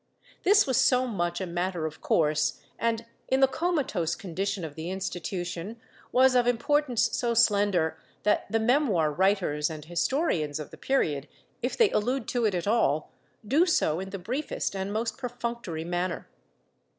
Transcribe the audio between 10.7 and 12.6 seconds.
the period, if they allude to it